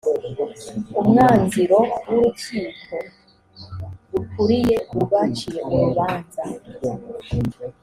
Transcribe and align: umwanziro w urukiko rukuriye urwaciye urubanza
umwanziro 0.99 1.79
w 2.09 2.11
urukiko 2.15 2.95
rukuriye 4.11 4.75
urwaciye 4.93 5.59
urubanza 5.73 6.43